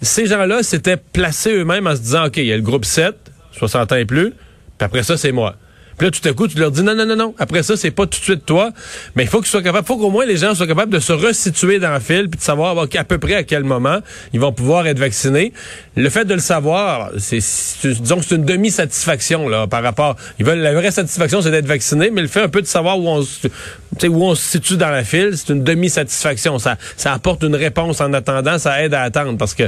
ces 0.03 0.27
gens-là 0.27 0.63
s'étaient 0.63 0.99
placés 0.99 1.53
eux-mêmes 1.53 1.87
en 1.87 1.97
se 1.97 2.03
disant 2.03 2.27
ok 2.27 2.37
il 2.37 2.47
y 2.47 2.53
a 2.53 2.57
le 2.57 2.63
groupe 2.63 2.85
7 2.85 3.30
60 3.53 3.93
ans 3.93 3.97
et 3.97 4.05
plus 4.05 4.31
puis 4.31 4.85
après 4.85 5.03
ça 5.03 5.17
c'est 5.17 5.33
moi 5.33 5.57
puis 5.99 6.07
là, 6.07 6.11
tout 6.11 6.27
à 6.29 6.33
coup, 6.33 6.49
tu 6.49 6.59
leur 6.59 6.71
dis 6.71 6.83
non, 6.83 6.95
non, 6.95 7.07
non, 7.07 7.17
non. 7.17 7.35
Après 7.39 7.63
ça, 7.63 7.77
c'est 7.77 7.91
pas 7.91 8.07
tout 8.07 8.19
de 8.19 8.25
suite 8.25 8.47
toi. 8.47 8.71
Mais 9.17 9.25
il 9.25 9.29
faut 9.29 9.41
que 9.41 9.45
tu 9.45 9.51
sois 9.51 9.63
capable, 9.63 9.87
faut 9.87 9.99
qu'au 9.99 10.11
moins 10.11 10.25
les 10.25 10.37
gens 10.37 10.55
soient 10.55 10.67
capables 10.67 10.93
de 10.93 11.01
se 11.01 11.13
resituer 11.13 11.79
dans 11.79 11.93
le 11.93 12.01
fil 12.01 12.29
puis 12.29 12.39
de 12.39 12.43
savoir 12.43 12.77
à 12.79 13.05
peu 13.05 13.19
près 13.19 13.35
à 13.35 13.43
quel 13.43 13.65
moment 13.65 13.99
ils 14.33 14.41
vont 14.41 14.53
pouvoir 14.53 14.87
être 14.87 14.99
vaccinés. 14.99 15.53
Le 15.97 16.09
fait 16.09 16.25
de 16.25 16.35
le 16.35 16.41
savoir, 16.41 17.11
c'est, 17.19 17.39
disons 17.83 18.17
que 18.17 18.25
c'est 18.25 18.37
une 18.37 18.45
demi-satisfaction, 18.45 19.49
là, 19.49 19.67
par 19.67 19.83
rapport. 19.83 20.17
Ils 20.39 20.47
veulent, 20.47 20.61
la 20.61 20.75
vraie 20.75 20.91
satisfaction, 20.91 21.43
c'est 21.43 21.51
d'être 21.51 21.67
vacciné, 21.67 22.11
mais 22.11 22.23
le 22.23 22.29
fait 22.29 22.43
un 22.43 22.49
peu 22.49 22.63
de 22.63 22.67
savoir 22.67 22.99
où 22.99 23.09
on 23.09 23.21
où 23.21 24.25
on 24.25 24.35
se 24.35 24.43
situe 24.43 24.77
dans 24.77 24.89
la 24.89 25.05
file, 25.05 25.33
c'est 25.35 25.53
une 25.53 25.65
demi-satisfaction. 25.65 26.59
Ça, 26.59 26.77
ça 26.97 27.13
apporte 27.13 27.43
une 27.43 27.57
réponse 27.57 28.01
en 28.01 28.13
attendant, 28.13 28.59
ça 28.59 28.83
aide 28.83 28.95
à 28.95 29.03
attendre 29.03 29.37
parce 29.37 29.55
que 29.55 29.65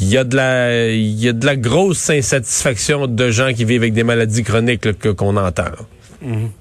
il 0.00 0.08
y 0.08 0.18
a 0.18 0.24
de 0.24 0.36
la 0.36 0.88
il 0.90 1.20
y 1.20 1.28
a 1.28 1.32
de 1.32 1.46
la 1.46 1.56
grosse 1.56 2.10
insatisfaction 2.10 3.06
de 3.06 3.30
gens 3.30 3.52
qui 3.52 3.64
vivent 3.64 3.82
avec 3.82 3.92
des 3.92 4.02
maladies 4.02 4.42
chroniques 4.42 4.84
là, 4.84 4.92
que 5.54 5.62
qu'on 5.62 6.32
entend. 6.32 6.54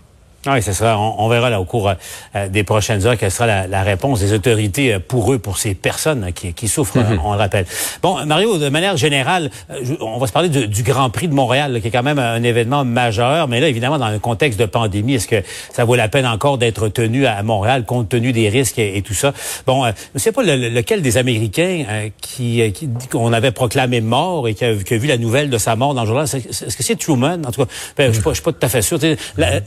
Oui, 0.46 0.62
c'est 0.62 0.74
ça. 0.74 0.98
On, 0.98 1.16
on, 1.20 1.30
verra 1.30 1.50
là 1.50 1.62
au 1.62 1.64
cours 1.64 1.90
euh, 2.36 2.50
des 2.50 2.64
prochaines 2.66 3.06
heures 3.08 3.18
quelle 3.18 3.32
sera 3.32 3.48
la, 3.48 3.66
la 3.66 3.82
réponse 3.84 4.20
des 4.20 4.34
autorités 4.34 4.94
euh, 4.94 5.00
pour 5.00 5.32
eux, 5.32 5.40
pour 5.40 5.58
ces 5.58 5.74
personnes 5.74 6.34
qui, 6.34 6.54
qui 6.54 6.68
souffrent, 6.68 6.98
Mhm. 6.98 7.14
euh, 7.14 7.18
on 7.24 7.32
le 7.32 7.38
rappelle. 7.40 7.66
Bon, 8.02 8.26
Mario, 8.26 8.58
de 8.58 8.68
manière 8.68 8.98
générale, 8.98 9.50
euh, 9.72 9.96
on 10.02 10.18
va 10.18 10.28
se 10.28 10.34
parler 10.34 10.50
du, 10.50 10.68
du 10.68 10.84
Grand 10.84 11.10
Prix 11.10 11.30
de 11.30 11.34
Montréal, 11.34 11.72
là, 11.72 11.80
qui 11.80 11.88
est 11.88 11.92
quand 11.92 12.04
même 12.04 12.20
un 12.20 12.44
événement 12.44 12.84
majeur. 12.84 13.48
Mais 13.48 13.62
là, 13.62 13.70
évidemment, 13.70 13.98
dans 13.98 14.06
un 14.06 14.20
contexte 14.20 14.60
de 14.60 14.66
pandémie, 14.66 15.14
est-ce 15.16 15.30
que 15.30 15.42
ça 15.72 15.86
vaut 15.86 15.96
la 15.96 16.10
peine 16.10 16.26
encore 16.26 16.58
d'être 16.58 16.90
tenu 16.90 17.26
à 17.26 17.42
Montréal 17.42 17.86
compte 17.86 18.10
tenu 18.10 18.34
des 18.34 18.50
risques 18.50 18.80
et, 18.80 18.98
et 18.98 19.02
tout 19.02 19.14
ça? 19.14 19.32
Bon, 19.66 19.86
euh, 19.86 19.92
je 20.14 20.16
ne 20.16 20.20
sais 20.20 20.34
pas 20.34 20.44
le- 20.44 20.58
le- 20.58 20.70
lequel 20.70 21.02
des 21.02 21.16
Américains 21.16 21.86
euh, 21.90 22.10
qui, 22.20 22.74
qu'on 23.10 23.32
avait 23.32 23.52
proclamé 23.52 24.02
mort 24.02 24.50
et 24.50 24.56
qui 24.56 24.66
a, 24.66 24.76
qui 24.76 24.94
a 24.94 24.98
vu 24.98 25.08
la 25.08 25.18
nouvelle 25.18 25.50
de 25.50 25.58
sa 25.58 25.78
mort 25.78 25.94
dans 25.94 26.02
le 26.02 26.08
journal. 26.08 26.26
Est-ce 26.26 26.76
que 26.78 26.84
c'est 26.84 26.98
Truman? 27.00 27.42
En 27.48 27.52
tout 27.52 27.64
cas, 27.64 27.72
ben, 27.98 28.12
je 28.14 28.20
je 28.20 28.34
suis 28.34 28.44
pas 28.44 28.52
tout 28.52 28.66
à 28.66 28.68
fait 28.70 28.82
sûr. 28.82 29.00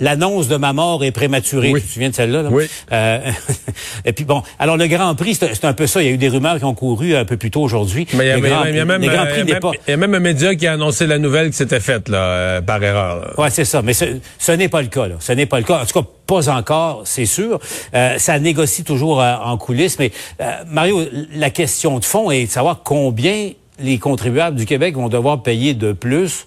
L'annonce 0.00 0.48
de 0.48 0.56
ma 0.66 0.72
mort 0.72 1.04
est 1.04 1.12
prématurée. 1.12 1.70
Oui. 1.70 1.80
Tu 1.80 1.86
te 1.86 1.92
souviens 1.92 2.10
de 2.10 2.14
celle-là? 2.14 2.42
là? 2.42 2.48
Oui. 2.50 2.64
Euh, 2.92 3.20
et 4.04 4.12
puis 4.12 4.24
bon, 4.24 4.42
alors 4.58 4.76
le 4.76 4.86
Grand 4.88 5.14
Prix, 5.14 5.36
c'est 5.36 5.64
un 5.64 5.72
peu 5.72 5.86
ça. 5.86 6.02
Il 6.02 6.06
y 6.06 6.08
a 6.08 6.12
eu 6.12 6.18
des 6.18 6.28
rumeurs 6.28 6.58
qui 6.58 6.64
ont 6.64 6.74
couru 6.74 7.14
un 7.14 7.24
peu 7.24 7.36
plus 7.36 7.50
tôt 7.50 7.62
aujourd'hui. 7.62 8.06
Mais 8.14 8.24
il 8.24 8.28
y 8.28 8.30
a, 8.32 8.38
y 8.38 8.40
même- 8.40 8.50
y 8.50 8.54
a 8.54 8.70
il 8.70 8.76
y 8.76 8.80
a 8.80 8.82
un 8.82 10.20
média 10.20 10.54
qui 10.56 10.66
a 10.66 10.72
annoncé 10.72 11.06
la 11.06 11.18
nouvelle 11.18 11.50
qui 11.50 11.56
s'était 11.56 11.80
faite 11.80 12.08
là, 12.08 12.18
euh, 12.18 12.60
par 12.60 12.82
erreur. 12.82 13.34
Ouais, 13.38 13.50
c'est 13.50 13.64
ça. 13.64 13.82
Mais 13.82 13.92
ce, 13.92 14.04
ce 14.38 14.52
n'est 14.52 14.68
pas 14.68 14.82
le 14.82 14.88
cas. 14.88 15.06
Là. 15.06 15.14
Ce 15.20 15.32
n'est 15.32 15.46
pas 15.46 15.58
le 15.58 15.64
cas. 15.64 15.82
En 15.82 15.86
tout 15.86 16.02
cas, 16.02 16.08
pas 16.26 16.48
encore, 16.48 17.02
c'est 17.04 17.26
sûr. 17.26 17.60
Euh, 17.94 18.18
ça 18.18 18.38
négocie 18.40 18.82
toujours 18.82 19.20
euh, 19.22 19.34
en 19.36 19.56
coulisses. 19.56 19.98
Mais 20.00 20.10
euh, 20.40 20.50
Mario, 20.68 21.00
la 21.34 21.50
question 21.50 21.98
de 21.98 22.04
fond 22.04 22.30
est 22.30 22.46
de 22.46 22.50
savoir 22.50 22.80
combien 22.82 23.50
les 23.78 23.98
contribuables 23.98 24.56
du 24.56 24.66
Québec 24.66 24.96
vont 24.96 25.08
devoir 25.08 25.42
payer 25.42 25.74
de 25.74 25.92
plus 25.92 26.46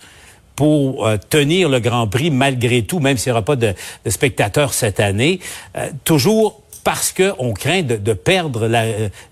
pour 0.60 1.08
euh, 1.08 1.16
tenir 1.30 1.70
le 1.70 1.80
Grand 1.80 2.06
Prix 2.08 2.32
malgré 2.32 2.82
tout, 2.82 3.00
même 3.00 3.16
s'il 3.18 3.32
n'y 3.32 3.38
aura 3.38 3.46
pas 3.46 3.56
de, 3.56 3.74
spectateurs 4.08 4.74
cette 4.74 5.00
année. 5.00 5.40
Euh, 5.78 5.88
toujours 6.04 6.62
parce 6.84 7.14
qu'on 7.14 7.54
craint 7.54 7.82
de, 7.82 8.14
perdre 8.14 8.68
la- 8.68 8.84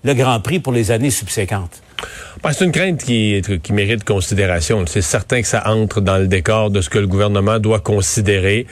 le 0.04 0.14
Grand 0.14 0.40
Prix 0.40 0.58
pour 0.58 0.72
les 0.72 0.90
années 0.90 1.10
subséquentes. 1.10 1.82
Ben, 2.42 2.52
c'est 2.52 2.64
une 2.64 2.72
crainte 2.72 3.02
qui 3.04 3.42
mérite 3.72 4.04
considération. 4.04 4.86
C'est 4.86 5.02
certain 5.02 5.42
que 5.42 5.48
ça 5.48 5.68
entre 5.68 6.00
dans 6.00 6.16
le 6.16 6.28
décor 6.28 6.70
de 6.70 6.80
ce 6.80 6.88
que 6.88 6.98
le 6.98 7.06
gouvernement 7.06 7.58
doit 7.58 7.80
considérer. 7.80 8.66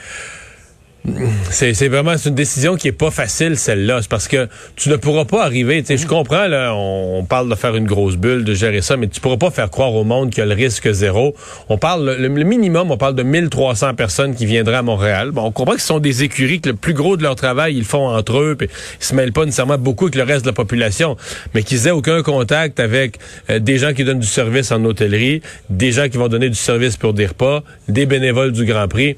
C'est 1.51 1.73
c'est 1.73 1.87
vraiment 1.87 2.17
c'est 2.17 2.29
une 2.29 2.35
décision 2.35 2.75
qui 2.75 2.89
est 2.89 2.91
pas 2.91 3.11
facile 3.11 3.57
celle-là, 3.57 4.01
c'est 4.01 4.09
parce 4.09 4.27
que 4.27 4.47
tu 4.75 4.89
ne 4.89 4.97
pourras 4.97 5.25
pas 5.25 5.43
arriver, 5.43 5.81
tu 5.81 5.87
sais, 5.87 5.97
je 5.97 6.05
comprends 6.05 6.47
là, 6.47 6.73
on, 6.75 7.19
on 7.19 7.23
parle 7.23 7.49
de 7.49 7.55
faire 7.55 7.75
une 7.75 7.85
grosse 7.85 8.17
bulle, 8.17 8.43
de 8.43 8.53
gérer 8.53 8.81
ça, 8.81 8.97
mais 8.97 9.07
tu 9.07 9.21
pourras 9.21 9.37
pas 9.37 9.49
faire 9.49 9.69
croire 9.69 9.93
au 9.93 10.03
monde 10.03 10.29
qu'il 10.29 10.39
y 10.39 10.41
a 10.41 10.45
le 10.45 10.53
risque 10.53 10.91
zéro. 10.91 11.33
On 11.69 11.77
parle 11.77 12.17
le, 12.19 12.27
le 12.27 12.43
minimum, 12.43 12.91
on 12.91 12.97
parle 12.97 13.15
de 13.15 13.23
1300 13.23 13.93
personnes 13.93 14.35
qui 14.35 14.45
viendraient 14.45 14.77
à 14.77 14.81
Montréal. 14.81 15.31
Bon, 15.31 15.43
on 15.43 15.51
comprend 15.51 15.75
que 15.75 15.81
ce 15.81 15.87
sont 15.87 15.99
des 15.99 16.23
écuries 16.23 16.59
que 16.59 16.69
le 16.69 16.75
plus 16.75 16.93
gros 16.93 17.15
de 17.15 17.23
leur 17.23 17.35
travail, 17.35 17.75
ils 17.75 17.79
le 17.79 17.85
font 17.85 18.09
entre 18.09 18.39
eux, 18.39 18.55
puis 18.57 18.67
ils 18.99 19.05
se 19.05 19.15
mêlent 19.15 19.33
pas 19.33 19.45
nécessairement 19.45 19.77
beaucoup 19.77 20.05
avec 20.05 20.15
le 20.15 20.23
reste 20.23 20.43
de 20.43 20.49
la 20.49 20.53
population, 20.53 21.15
mais 21.53 21.63
qu'ils 21.63 21.87
aient 21.87 21.91
aucun 21.91 22.21
contact 22.21 22.79
avec 22.79 23.17
euh, 23.49 23.59
des 23.59 23.77
gens 23.77 23.93
qui 23.93 24.03
donnent 24.03 24.19
du 24.19 24.27
service 24.27 24.71
en 24.71 24.83
hôtellerie, 24.83 25.41
des 25.69 25.91
gens 25.91 26.09
qui 26.09 26.17
vont 26.17 26.27
donner 26.27 26.49
du 26.49 26.55
service 26.55 26.97
pour 26.97 27.13
des 27.13 27.27
repas, 27.27 27.63
des 27.87 28.05
bénévoles 28.05 28.51
du 28.51 28.65
Grand 28.65 28.87
Prix. 28.87 29.15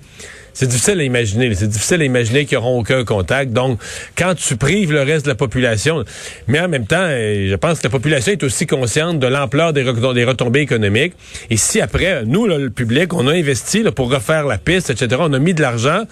C'est 0.59 0.67
difficile 0.67 0.99
à 0.99 1.03
imaginer. 1.03 1.55
C'est 1.55 1.69
difficile 1.69 2.01
à 2.01 2.03
imaginer 2.03 2.45
qu'ils 2.45 2.57
n'auront 2.57 2.79
aucun 2.79 3.05
contact. 3.05 3.53
Donc, 3.53 3.79
quand 4.17 4.35
tu 4.35 4.57
prives 4.57 4.91
le 4.91 5.03
reste 5.03 5.23
de 5.23 5.29
la 5.29 5.35
population, 5.35 6.03
mais 6.47 6.59
en 6.59 6.67
même 6.67 6.85
temps, 6.85 6.97
euh, 6.99 7.47
je 7.49 7.55
pense 7.55 7.79
que 7.79 7.85
la 7.87 7.89
population 7.91 8.33
est 8.33 8.43
aussi 8.43 8.67
consciente 8.67 9.19
de 9.19 9.27
l'ampleur 9.27 9.71
des, 9.71 9.85
re- 9.85 10.13
des 10.13 10.25
retombées 10.25 10.59
économiques. 10.59 11.13
Et 11.49 11.55
si 11.55 11.79
après, 11.79 12.23
nous, 12.25 12.45
là, 12.45 12.57
le 12.57 12.71
public, 12.71 13.13
on 13.13 13.25
a 13.29 13.31
investi 13.33 13.83
là, 13.83 13.93
pour 13.93 14.11
refaire 14.11 14.45
la 14.47 14.57
piste, 14.57 14.89
etc., 14.89 15.21
on 15.21 15.31
a 15.31 15.39
mis 15.39 15.53
de 15.53 15.61
l'argent 15.61 16.03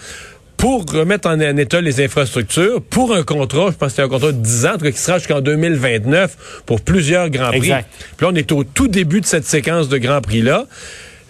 pour 0.55 0.85
remettre 0.91 1.27
en, 1.27 1.33
en 1.41 1.57
état 1.57 1.81
les 1.81 2.01
infrastructures, 2.01 2.81
pour 2.81 3.13
un 3.13 3.23
contrat, 3.23 3.67
je 3.71 3.75
pense 3.75 3.89
que 3.89 3.95
c'est 3.97 4.01
un 4.01 4.07
contrat 4.07 4.31
de 4.31 4.37
10 4.41 4.65
ans, 4.65 4.69
en 4.69 4.77
tout 4.77 4.85
cas, 4.85 4.91
qui 4.91 4.97
sera 4.97 5.17
jusqu'en 5.19 5.41
2029 5.41 6.63
pour 6.65 6.79
plusieurs 6.79 7.29
Grands 7.29 7.49
Prix. 7.49 7.57
Exact. 7.57 7.89
Puis 8.15 8.25
là, 8.25 8.31
on 8.33 8.35
est 8.35 8.51
au 8.53 8.63
tout 8.63 8.87
début 8.87 9.19
de 9.19 9.25
cette 9.25 9.45
séquence 9.45 9.89
de 9.89 9.97
Grands 9.97 10.21
Prix-là. 10.21 10.65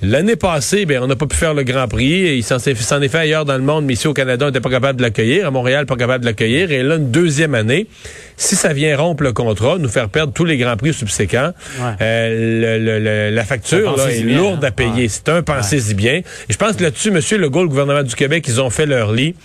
L'année 0.04 0.36
passée, 0.36 0.86
ben, 0.86 1.01
on 1.01 1.08
n'a 1.08 1.16
pas 1.16 1.25
pu 1.25 1.36
faire 1.36 1.56
le 1.56 1.63
Grand 1.63 1.88
Prix. 1.88 2.38
Il 2.38 2.44
s'en 2.44 2.60
s'en 2.60 3.01
est 3.01 3.08
fait 3.08 3.18
ailleurs 3.18 3.46
dans 3.46 3.58
le 3.58 3.63
monde, 3.63 3.84
mais 3.86 3.94
ici 3.94 4.08
au 4.08 4.13
Canada, 4.13 4.46
on 4.46 4.50
n'était 4.50 4.62
pas 4.62 4.70
capable 4.70 5.00
de 5.00 5.01
l'accueillir. 5.01 5.48
À 5.48 5.51
Montréal, 5.51 5.88
pas 5.88 5.96
capable 5.96 6.24
de 6.24 6.30
l'accueillir. 6.30 6.72
Et 6.72 6.84
là, 6.84 6.98
une 6.98 7.10
deuxième 7.10 7.56
année, 7.56 7.88
si 8.38 8.56
ça 8.56 8.72
vient 8.72 8.96
rompre 8.96 9.24
le 9.24 9.34
contrat, 9.34 9.77
nous 9.79 9.89
faire 9.89 10.08
perdre 10.10 10.32
tous 10.32 10.46
les 10.46 10.58
Grands 10.58 10.77
Prix 10.77 10.94
subséquents, 10.94 11.51
Ouais. 11.79 11.86
euh, 12.01 12.77
le- 12.79 12.86
le- 12.86 13.00
le- 13.00 13.36
la 13.36 13.44
facture 13.44 13.98
là, 13.98 14.10
est 14.12 14.22
bien, 14.22 14.38
lourde 14.38 14.63
hein. 14.63 14.67
à 14.67 14.72
payer. 14.72 14.91
Ouais. 15.03 15.08
C'est 15.10 15.27
un 15.29 15.41
pensez-y 15.41 15.94
bien. 15.96 16.13
Et 16.17 16.24
je 16.53 16.58
pense 16.58 16.75
que 16.75 16.84
là-dessus, 16.84 17.10
M. 17.10 17.20
Legault, 17.41 17.63
le 17.63 17.70
gouvernement 17.70 18.03
du 18.03 18.15
Québec, 18.15 18.46
ils 18.48 18.62
ont 18.62 18.70
fait 18.70 18.86
leur 18.86 19.12
lit. 19.12 19.36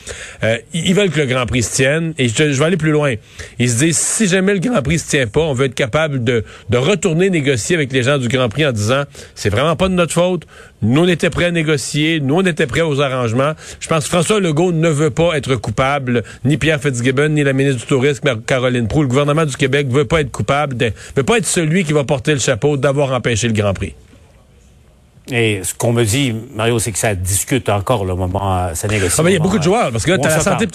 Euh, 0.45 0.59
ils 0.75 0.89
ils 0.89 0.95
veulent 0.95 1.11
que 1.11 1.21
le 1.21 1.27
Grand 1.27 1.47
Prix 1.47 1.63
se 1.63 1.73
tienne. 1.75 2.13
Et 2.19 2.29
je, 2.29 2.53
je 2.53 2.59
vais 2.59 2.65
aller 2.67 2.77
plus 2.77 2.91
loin. 2.93 3.15
Ils 3.59 3.71
se 3.71 3.79
disent, 3.79 3.97
si 3.99 4.29
jamais 4.29 4.53
le 4.53 4.59
Grand 4.61 4.83
Prix 4.83 4.99
se 4.99 5.09
tient 5.09 5.27
pas, 5.27 5.41
on 5.41 5.55
veut 5.55 5.65
être 5.67 5.75
capable 5.75 6.23
de, 6.23 6.45
de 6.69 6.77
retourner 6.77 7.31
négocier 7.31 7.75
avec 7.75 7.93
les 7.93 8.03
gens 8.03 8.19
du 8.19 8.29
Grand 8.29 8.49
Prix 8.51 8.67
en 8.67 8.73
disant, 8.73 9.05
c'est 9.35 9.49
vraiment 9.51 9.75
pas 9.75 9.89
de 9.89 9.95
notre 9.95 10.13
faute. 10.13 10.43
Nous, 10.83 11.01
on 11.03 11.09
était 11.09 11.31
prêts 11.31 11.45
à 11.47 11.51
négocier. 11.53 12.19
Nous, 12.21 12.35
on 12.35 12.43
était 12.45 12.67
prêts 12.67 12.81
aux 12.81 13.01
arrangements. 13.01 13.53
Je 13.81 13.87
pense 13.89 14.05
que 14.05 14.11
François 14.11 14.41
Legault 14.41 14.73
ne 14.73 14.89
veut 14.89 15.11
pas 15.11 15.37
être 15.37 15.55
coupable, 15.57 16.23
ni 16.45 16.57
Pierre 16.57 16.81
Fitzgibbon, 16.81 17.29
ni 17.29 17.45
la 17.45 17.53
ministre 17.53 17.81
du 17.81 17.87
Tourisme, 17.87 18.41
Caroline 18.47 18.89
Proulx. 18.89 19.03
Le 19.05 19.09
gouvernement 19.09 19.45
du 19.47 19.57
Québec 19.57 19.87
veut 19.89 20.05
pas 20.07 20.21
être 20.23 20.31
coupable, 20.33 20.77
de, 20.77 20.93
veut 21.17 21.23
pas 21.23 21.39
être 21.39 21.47
celui 21.47 21.85
qui 21.85 21.93
va 21.93 22.05
porter 22.05 22.33
le 22.33 22.41
chapeau 22.41 22.77
d'avoir 22.77 23.13
empêché 23.13 23.47
le 23.47 23.55
Grand 23.55 23.75
Prix. 23.75 23.95
Et 25.31 25.61
ce 25.63 25.73
qu'on 25.73 25.93
me 25.93 26.03
dit, 26.05 26.35
Mario, 26.57 26.81
c'est 26.81 26.91
que 26.91 26.99
ça 26.99 27.15
discute 27.15 27.69
encore 27.69 28.05
le 28.05 28.17
moment, 28.17 28.59
euh, 28.67 28.75
ça 28.75 28.89
négocie. 28.89 29.15
Ah 29.19 29.23
ben, 29.23 29.31
il 29.31 29.35
y 29.35 29.37
a 29.37 29.39
beaucoup 29.39 29.59
de 29.59 29.63
joueurs, 29.63 29.93
parce 29.93 30.05
que 30.05 30.11
là, 30.11 30.17
on 30.19 30.21
t'as 30.23 30.31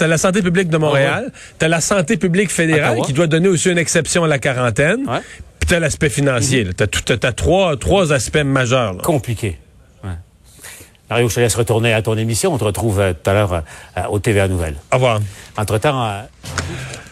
la, 0.08 0.18
santé, 0.18 0.40
la 0.40 0.44
publique 0.44 0.70
de 0.70 0.78
Montréal, 0.78 1.34
t'as 1.60 1.68
la 1.68 1.82
santé 1.82 2.16
publique 2.16 2.50
fédérale 2.50 2.92
Ottawa. 2.94 3.06
qui 3.06 3.12
doit 3.14 3.28
donner 3.28 3.50
aussi 3.50 3.70
une 3.70 3.78
exception 3.78 4.24
à 4.24 4.28
la 4.28 4.40
quarantaine, 4.40 5.02
Ouais. 5.06 5.20
puis 5.60 5.68
t'as 5.68 5.80
l'aspect 5.80 6.10
financier. 6.10 6.64
tout- 6.64 6.88
t'as- 7.04 7.18
t'as 7.18 7.32
trois, 7.34 7.76
trois 7.76 8.14
aspects 8.14 8.38
majeurs. 8.38 8.94
là. 8.94 9.00
Compliqué. 9.04 9.58
Mario, 11.10 11.30
je 11.30 11.36
te 11.36 11.40
laisse 11.40 11.56
retourner 11.56 11.94
à 11.94 12.02
ton 12.02 12.18
émission. 12.18 12.54
On 12.54 12.58
te 12.58 12.66
retrouve 12.66 13.02
tout 13.24 13.30
à 13.30 13.34
l'heure 13.34 13.54
euh, 13.98 14.04
au 14.10 14.20
TVA 14.20 14.48
Nouvelles. 14.48 14.76
Au 14.92 14.96
revoir. 14.96 15.20
Entre-temps, 15.58 16.04
euh, 16.04 16.22